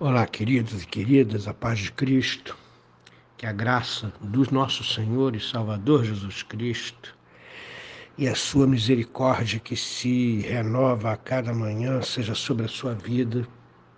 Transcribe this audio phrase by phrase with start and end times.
[0.00, 2.56] Olá, queridos e queridas, a paz de Cristo,
[3.36, 7.18] que a graça do nosso Senhor e Salvador Jesus Cristo
[8.16, 13.44] e a sua misericórdia que se renova a cada manhã seja sobre a sua vida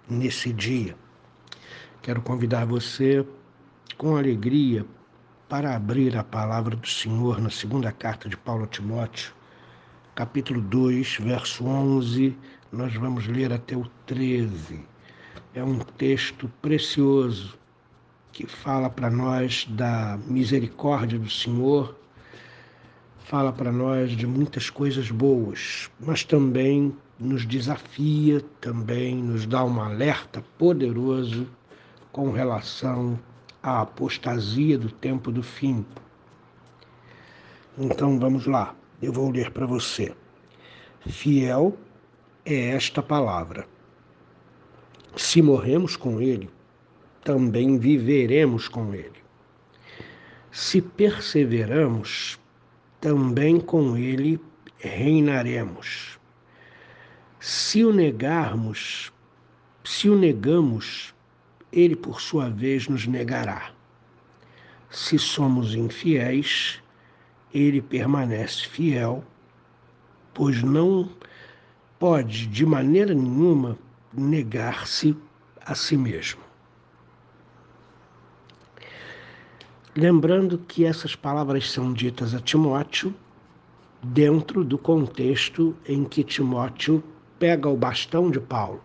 [0.09, 0.96] nesse dia.
[2.01, 3.23] Quero convidar você
[3.98, 4.87] com alegria
[5.51, 9.35] para abrir a palavra do Senhor na segunda carta de Paulo a Timóteo,
[10.14, 12.35] capítulo 2, verso 11,
[12.73, 14.89] nós vamos ler até o 13
[15.53, 17.59] é um texto precioso
[18.33, 21.97] que fala para nós da misericórdia do Senhor,
[23.24, 29.80] fala para nós de muitas coisas boas, mas também nos desafia, também nos dá um
[29.80, 31.48] alerta poderoso
[32.12, 33.19] com relação
[33.60, 35.85] à apostasia do tempo do fim.
[37.77, 40.15] Então vamos lá, eu vou ler para você.
[41.07, 41.77] Fiel
[42.45, 43.66] é esta palavra
[45.16, 46.48] se morremos com Ele,
[47.24, 49.21] também viveremos com Ele.
[50.51, 52.38] Se perseveramos,
[53.01, 54.40] também com Ele
[54.79, 56.18] reinaremos.
[57.38, 59.12] Se o negarmos,
[59.85, 61.15] se o negamos,
[61.73, 63.70] Ele por sua vez nos negará.
[64.91, 66.82] Se somos infiéis,
[67.54, 69.25] Ele permanece fiel,
[70.34, 71.09] pois não
[71.98, 73.78] pode de maneira nenhuma
[74.12, 75.16] negar-se
[75.65, 76.41] a si mesmo.
[79.97, 83.15] Lembrando que essas palavras são ditas a Timóteo
[84.03, 87.03] dentro do contexto em que Timóteo
[87.38, 88.83] pega o bastão de Paulo.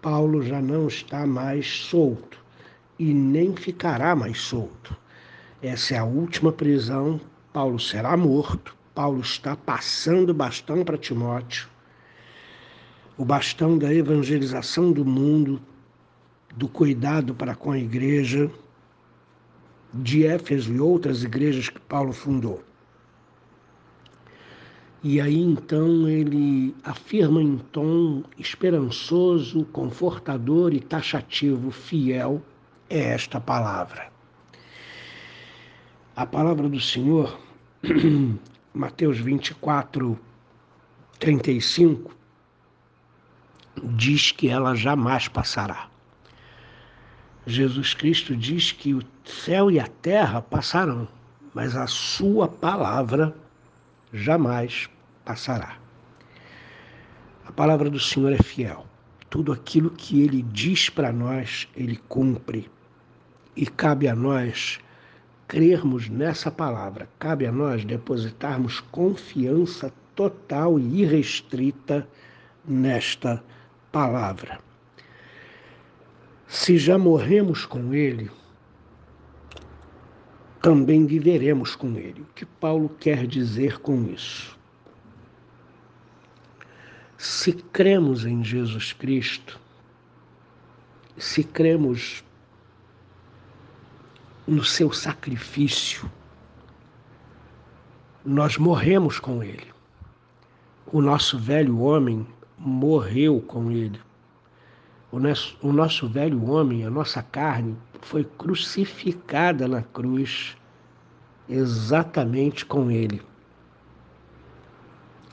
[0.00, 2.38] Paulo já não está mais solto
[2.98, 4.96] e nem ficará mais solto.
[5.62, 7.20] Essa é a última prisão.
[7.52, 8.74] Paulo será morto.
[8.94, 11.68] Paulo está passando o bastão para Timóteo
[13.16, 15.60] o bastão da evangelização do mundo,
[16.56, 18.50] do cuidado para com a igreja
[19.92, 22.62] de Éfeso e outras igrejas que Paulo fundou.
[25.02, 32.42] E aí então ele afirma em tom esperançoso, confortador e taxativo, fiel,
[32.88, 34.10] é esta palavra.
[36.14, 37.40] A palavra do Senhor,
[38.74, 40.18] Mateus 24,
[41.18, 42.14] 35,
[43.82, 45.88] diz que ela jamais passará.
[47.46, 51.08] Jesus Cristo diz que o céu e a terra passarão,
[51.54, 53.34] mas a sua palavra
[54.12, 54.88] jamais
[55.24, 55.76] passará.
[57.46, 58.86] A palavra do Senhor é fiel.
[59.28, 62.70] Tudo aquilo que ele diz para nós, ele cumpre.
[63.56, 64.78] E cabe a nós
[65.48, 72.06] crermos nessa palavra, cabe a nós depositarmos confiança total e irrestrita
[72.64, 73.59] nesta palavra
[73.90, 74.58] palavra.
[76.46, 78.30] Se já morremos com Ele,
[80.60, 82.22] também viveremos com Ele.
[82.22, 84.58] O que Paulo quer dizer com isso?
[87.16, 89.60] Se cremos em Jesus Cristo,
[91.16, 92.24] se cremos
[94.46, 96.10] no seu sacrifício,
[98.24, 99.70] nós morremos com Ele.
[100.86, 102.26] O nosso velho homem
[102.60, 103.98] morreu com ele.
[105.10, 110.56] O nosso, o nosso velho homem, a nossa carne, foi crucificada na cruz
[111.48, 113.22] exatamente com ele.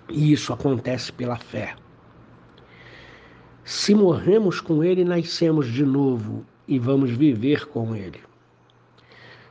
[0.09, 1.75] E isso acontece pela fé.
[3.63, 8.21] Se morremos com ele, nascemos de novo e vamos viver com ele.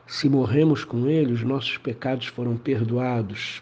[0.07, 3.61] Se morremos com ele, os nossos pecados foram perdoados.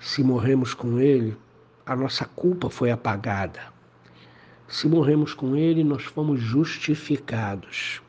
[0.00, 1.36] Se morremos com ele,
[1.86, 3.60] a nossa culpa foi apagada.
[4.66, 8.00] Se morremos com Ele, nós fomos justificados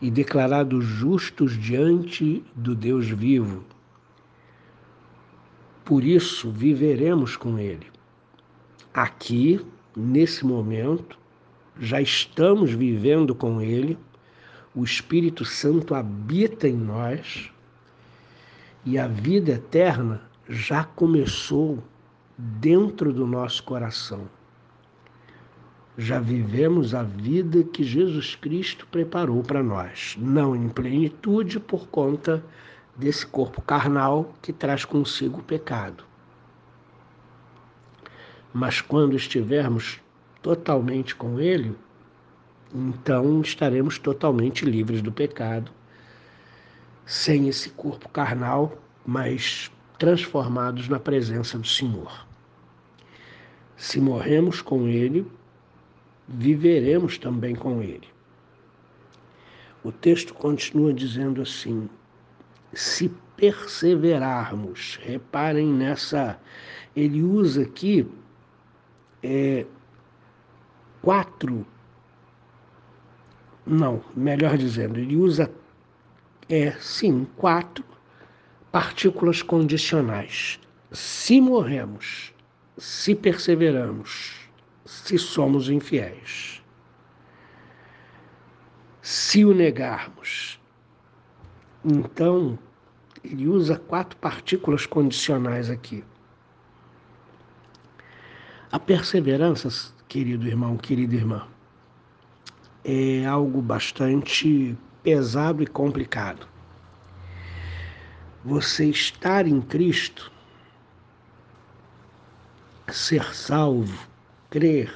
[0.00, 3.64] e declarados justos diante do Deus vivo.
[5.84, 7.86] Por isso, viveremos com Ele.
[8.92, 9.64] Aqui,
[9.96, 11.18] nesse momento,
[11.78, 13.96] já estamos vivendo com Ele,
[14.74, 17.50] o Espírito Santo habita em nós
[18.84, 21.82] e a vida eterna já começou
[22.36, 24.28] dentro do nosso coração.
[25.96, 32.44] Já vivemos a vida que Jesus Cristo preparou para nós, não em plenitude por conta
[32.96, 36.04] desse corpo carnal que traz consigo o pecado.
[38.52, 40.00] Mas quando estivermos
[40.42, 41.76] totalmente com Ele,
[42.74, 45.70] então estaremos totalmente livres do pecado,
[47.06, 48.76] sem esse corpo carnal,
[49.06, 52.26] mas transformados na presença do Senhor.
[53.76, 55.26] Se morremos com Ele,
[56.28, 58.08] viveremos também com ele.
[59.82, 61.88] O texto continua dizendo assim:
[62.72, 66.38] se perseverarmos, reparem nessa,
[66.96, 68.08] ele usa aqui
[69.22, 69.66] é,
[71.02, 71.66] quatro,
[73.66, 75.50] não, melhor dizendo, ele usa,
[76.48, 77.84] é, sim, quatro
[78.74, 80.58] partículas condicionais.
[80.90, 82.34] Se morremos,
[82.76, 84.34] se perseveramos,
[84.84, 86.60] se somos infiéis.
[89.00, 90.60] Se o negarmos,
[91.84, 92.58] então
[93.22, 96.02] ele usa quatro partículas condicionais aqui.
[98.72, 99.68] A perseverança,
[100.08, 101.46] querido irmão, querida irmã,
[102.84, 106.53] é algo bastante pesado e complicado.
[108.44, 110.30] Você estar em Cristo,
[112.92, 114.06] ser salvo,
[114.50, 114.94] crer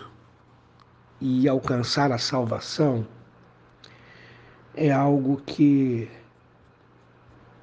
[1.19, 3.07] e alcançar a salvação
[4.75, 6.11] é algo que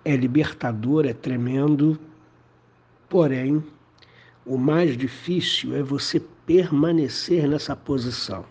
[0.04, 2.00] é libertador, é tremendo,
[3.08, 3.64] porém,
[4.44, 8.44] o mais difícil é você permanecer nessa posição.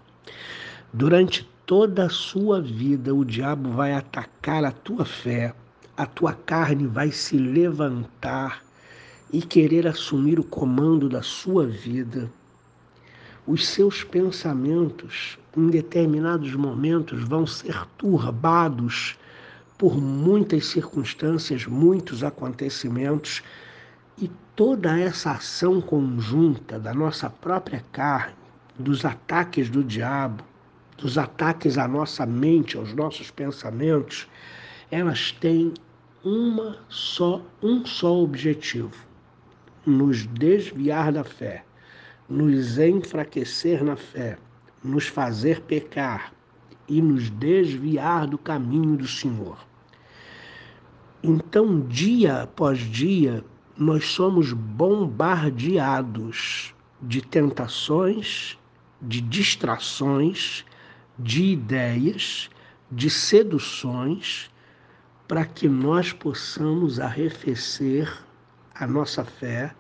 [0.93, 5.53] Durante toda a sua vida, o diabo vai atacar a tua fé,
[5.97, 8.65] a tua carne vai se levantar
[9.33, 12.31] e querer assumir o comando da sua vida.
[13.47, 19.17] Os seus pensamentos, em determinados momentos, vão ser turbados
[19.77, 23.43] por muitas circunstâncias, muitos acontecimentos,
[24.17, 28.35] e toda essa ação conjunta da nossa própria carne,
[28.79, 30.43] dos ataques do diabo,
[30.97, 34.29] dos ataques à nossa mente, aos nossos pensamentos,
[34.91, 35.75] elas têm
[36.25, 38.97] uma só, um só objetivo:
[39.85, 41.65] nos desviar da fé,
[42.29, 44.39] nos enfraquecer na fé,
[44.83, 46.33] nos fazer pecar
[46.89, 49.59] e nos desviar do caminho do Senhor.
[51.23, 53.45] Então, dia após dia,
[53.77, 58.59] nós somos bombardeados de tentações,
[59.01, 60.65] de distrações,
[61.19, 62.51] de ideias,
[62.91, 64.51] de seduções,
[65.27, 68.13] para que nós possamos arrefecer
[68.75, 69.75] a nossa fé,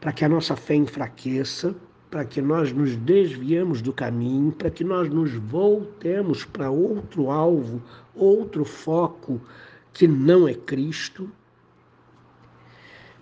[0.00, 1.74] para que a nossa fé enfraqueça,
[2.10, 7.82] para que nós nos desviemos do caminho, para que nós nos voltemos para outro alvo,
[8.14, 9.40] outro foco
[9.92, 11.30] que não é Cristo.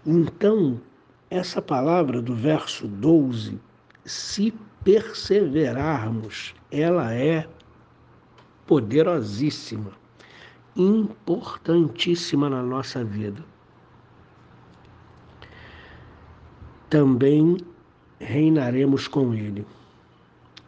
[0.04, 0.80] Então,
[1.28, 3.58] essa palavra do verso 12,
[4.04, 4.54] se
[4.84, 7.48] perseverarmos, ela é
[8.66, 9.92] poderosíssima,
[10.76, 13.42] importantíssima na nossa vida.
[16.90, 17.56] Também
[18.20, 19.66] reinaremos com Ele,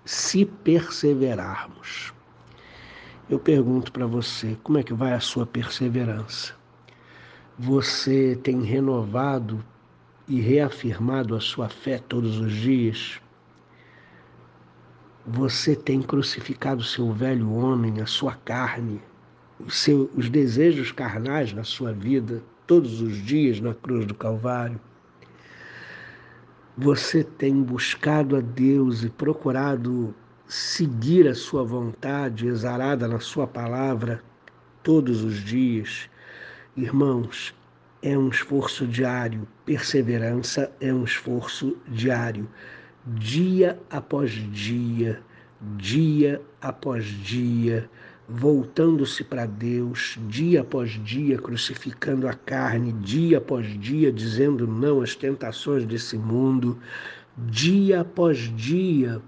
[0.05, 2.13] se perseverarmos.
[3.29, 6.55] Eu pergunto para você, como é que vai a sua perseverança?
[7.59, 9.63] Você tem renovado
[10.27, 13.21] e reafirmado a sua fé todos os dias?
[15.27, 19.03] Você tem crucificado o seu velho homem, a sua carne,
[19.69, 24.81] seu, os desejos carnais na sua vida todos os dias na cruz do Calvário?
[26.77, 30.15] Você tem buscado a Deus e procurado
[30.47, 34.23] seguir a sua vontade exarada na sua palavra
[34.83, 36.09] todos os dias?
[36.77, 37.55] Irmãos,
[38.01, 42.49] é um esforço diário, perseverança é um esforço diário
[43.15, 45.21] dia após dia,
[45.77, 47.89] dia após dia,
[48.29, 55.15] voltando-se para Deus, dia após dia, crucificando a carne, dia após dia, dizendo não às
[55.15, 56.79] tentações desse mundo,
[57.37, 59.23] dia após dia,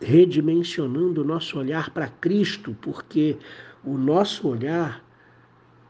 [0.00, 3.36] redimensionando o nosso olhar para Cristo, porque
[3.84, 5.04] o nosso olhar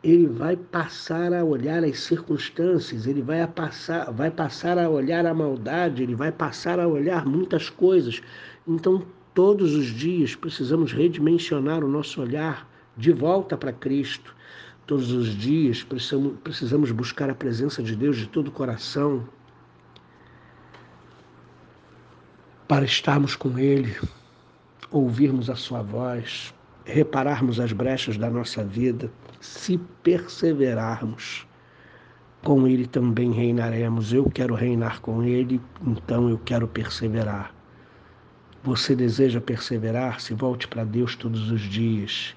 [0.03, 5.27] ele vai passar a olhar as circunstâncias, ele vai, a passar, vai passar a olhar
[5.27, 8.23] a maldade, ele vai passar a olhar muitas coisas.
[8.67, 9.05] Então,
[9.37, 12.67] todos os dias precisamos redimensionar o nosso olhar
[12.97, 14.35] de volta para Cristo.
[14.87, 19.29] Todos os dias precisamos, precisamos buscar a presença de Deus de todo o coração
[22.67, 23.95] para estarmos com Ele,
[24.91, 26.55] ouvirmos a Sua voz,
[26.87, 31.47] repararmos as brechas da nossa vida, se perseverarmos,
[32.43, 34.15] com Ele também reinaremos.
[34.15, 37.56] Eu quero reinar com Ele, então eu quero perseverar.
[38.67, 40.21] Você deseja perseverar?
[40.21, 42.35] Se volte para Deus todos os dias.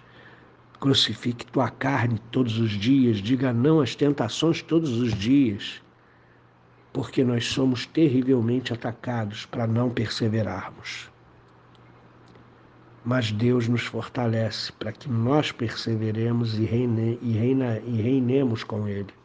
[0.80, 3.18] Crucifique tua carne todos os dias.
[3.18, 5.82] Diga não às tentações todos os dias.
[6.94, 11.10] Porque nós somos terrivelmente atacados para não perseverarmos.
[13.04, 18.88] mas Deus nos fortalece para que nós perseveremos e, reine, e, reina, e reinemos com
[18.88, 19.19] Ele.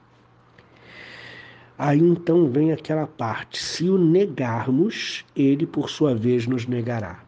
[1.79, 7.23] Aí então vem aquela parte: se o negarmos, Ele por sua vez nos negará.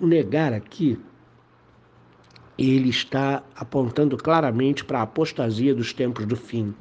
[0.00, 0.98] O negar aqui,
[2.56, 6.74] ele está apontando claramente para a apostasia dos tempos do fim.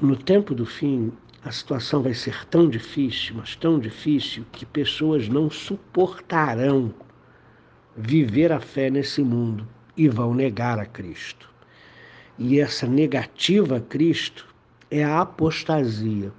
[0.00, 1.12] No tempo do fim,
[1.44, 6.92] a situação vai ser tão difícil, mas tão difícil, que pessoas não suportarão
[7.96, 11.48] viver a fé nesse mundo e vão negar a Cristo.
[12.36, 14.46] E essa negativa a Cristo
[14.90, 16.32] é a apostasia.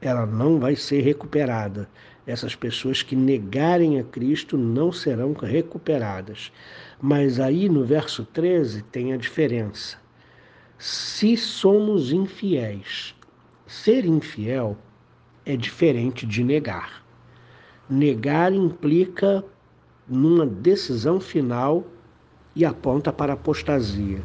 [0.00, 1.88] Ela não vai ser recuperada.
[2.26, 6.52] Essas pessoas que negarem a Cristo não serão recuperadas.
[7.00, 9.96] Mas aí no verso 13 tem a diferença.
[10.78, 13.14] Se somos infiéis,
[13.66, 14.76] ser infiel
[15.44, 17.04] é diferente de negar.
[17.88, 19.44] Negar implica
[20.08, 21.84] numa decisão final
[22.54, 24.22] e aponta para apostasia.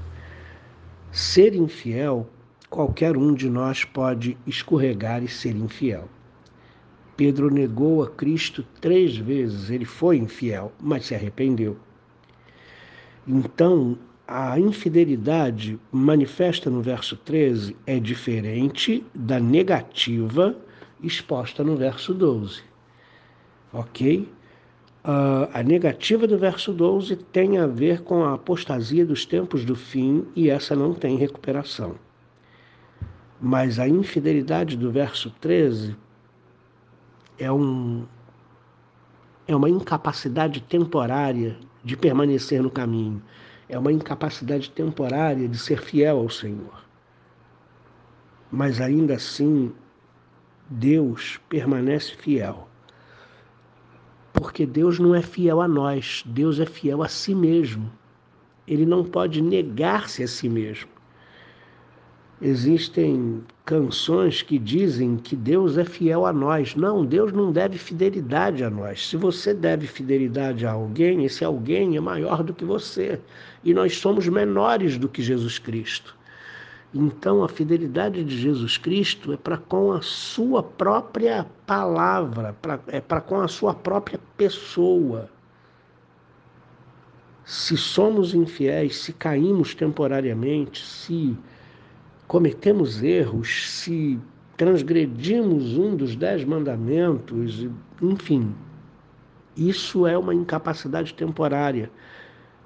[1.12, 2.28] Ser infiel,
[2.70, 6.10] qualquer um de nós pode escorregar e ser infiel.
[7.16, 11.78] Pedro negou a Cristo três vezes, ele foi infiel, mas se arrependeu.
[13.28, 13.98] Então,
[14.28, 20.56] a infidelidade manifesta no verso 13 é diferente da negativa
[21.02, 22.62] exposta no verso 12.
[23.74, 24.30] Ok?
[25.04, 29.76] Uh, a negativa do verso 12 tem a ver com a apostasia dos tempos do
[29.76, 31.96] fim e essa não tem recuperação.
[33.40, 35.96] Mas a infidelidade do verso 13
[37.38, 38.06] é, um,
[39.48, 43.22] é uma incapacidade temporária de permanecer no caminho,
[43.70, 46.84] é uma incapacidade temporária de ser fiel ao Senhor.
[48.52, 49.74] Mas ainda assim,
[50.70, 52.68] Deus permanece fiel
[54.38, 57.92] porque Deus não é fiel a nós, Deus é fiel a si mesmo.
[58.68, 60.90] Ele não pode negar-se a si mesmo.
[62.40, 66.76] Existem canções que dizem que Deus é fiel a nós.
[66.76, 69.08] Não, Deus não deve fidelidade a nós.
[69.08, 73.20] Se você deve fidelidade a alguém, esse alguém é maior do que você.
[73.64, 76.16] E nós somos menores do que Jesus Cristo.
[76.94, 83.02] Então, a fidelidade de Jesus Cristo é para com a sua própria palavra, pra, é
[83.02, 85.30] para com a sua própria pessoa.
[87.44, 91.36] Se somos infiéis, se caímos temporariamente, se
[92.28, 94.20] cometemos erros, se
[94.58, 97.68] transgredimos um dos dez mandamentos,
[98.02, 98.54] enfim,
[99.56, 101.92] isso é uma incapacidade temporária.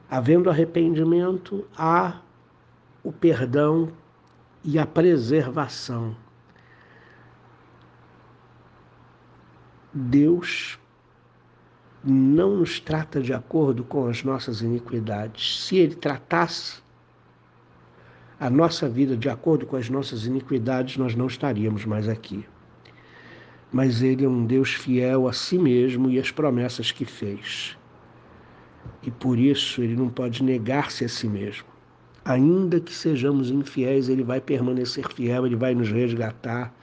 [0.09, 2.19] Havendo arrependimento, há
[3.03, 3.91] o perdão
[4.63, 6.15] e a preservação.
[9.93, 10.79] Deus
[12.03, 15.65] não nos trata de acordo com as nossas iniquidades.
[15.65, 16.81] Se Ele tratasse
[18.41, 22.43] a nossa vida de acordo com as nossas iniquidades, nós não estaríamos mais aqui.
[23.71, 27.77] Mas Ele é um Deus fiel a si mesmo e às promessas que fez.
[29.01, 31.71] E por isso Ele não pode negar-se a si mesmo
[32.23, 36.73] ainda que sejamos infiéis, Ele vai permanecer fiel, Ele vai nos resgatar,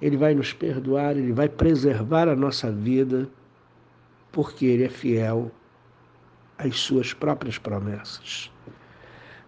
[0.00, 3.28] Ele vai nos perdoar, Ele vai preservar a nossa vida,
[4.32, 5.50] porque Ele é fiel
[6.58, 8.50] às Suas próprias promessas.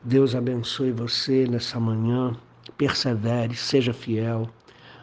[0.06, 2.32] Deus abençoe você nessa manhã,
[2.78, 4.48] persevere, seja fiel.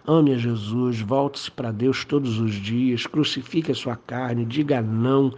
[0.08, 5.36] Ame a Jesus, volte-se para Deus todos os dias, crucifique a sua carne, diga não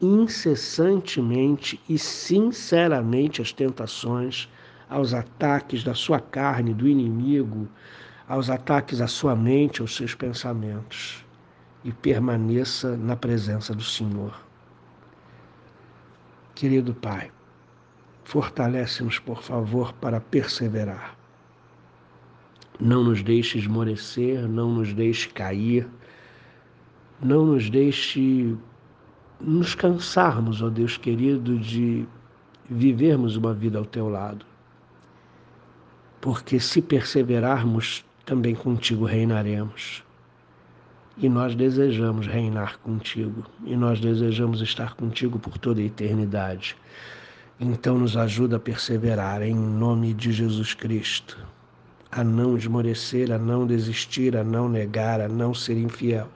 [0.00, 4.48] incessantemente e sinceramente às tentações,
[4.88, 7.66] aos ataques da sua carne, do inimigo,
[8.28, 11.26] aos ataques à sua mente, aos seus pensamentos,
[11.82, 14.40] e permaneça na presença do Senhor.
[16.54, 17.32] Querido Pai,
[18.28, 21.16] fortalece-nos, por favor, para perseverar.
[22.78, 25.88] Não nos deixe esmorecer, não nos deixe cair,
[27.22, 28.54] não nos deixe
[29.40, 32.06] nos cansarmos, ó Deus querido, de
[32.68, 34.44] vivermos uma vida ao teu lado.
[36.20, 40.04] Porque se perseverarmos, também contigo reinaremos.
[41.16, 46.76] E nós desejamos reinar contigo, e nós desejamos estar contigo por toda a eternidade.
[47.60, 51.36] Então nos ajuda a perseverar em nome de Jesus Cristo,
[52.10, 56.28] a não esmorecer, a não desistir, a não negar, a não ser infiel.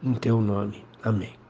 [0.00, 0.84] Em teu nome.
[1.02, 1.41] Amém.